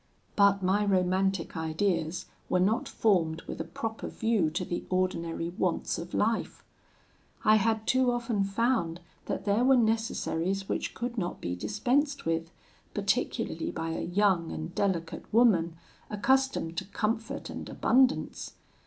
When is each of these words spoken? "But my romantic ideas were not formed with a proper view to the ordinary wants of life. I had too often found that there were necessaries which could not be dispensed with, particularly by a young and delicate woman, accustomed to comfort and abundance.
"But 0.35 0.63
my 0.63 0.83
romantic 0.83 1.55
ideas 1.55 2.25
were 2.49 2.59
not 2.59 2.87
formed 2.89 3.43
with 3.43 3.61
a 3.61 3.63
proper 3.63 4.07
view 4.07 4.49
to 4.49 4.65
the 4.65 4.83
ordinary 4.89 5.49
wants 5.51 5.99
of 5.99 6.15
life. 6.15 6.63
I 7.45 7.57
had 7.57 7.85
too 7.85 8.09
often 8.11 8.43
found 8.43 8.99
that 9.25 9.45
there 9.45 9.63
were 9.63 9.77
necessaries 9.77 10.67
which 10.67 10.95
could 10.95 11.19
not 11.19 11.39
be 11.39 11.55
dispensed 11.55 12.25
with, 12.25 12.49
particularly 12.95 13.69
by 13.69 13.91
a 13.91 14.01
young 14.01 14.51
and 14.51 14.73
delicate 14.73 15.31
woman, 15.31 15.75
accustomed 16.09 16.77
to 16.77 16.85
comfort 16.85 17.51
and 17.51 17.69
abundance. 17.69 18.53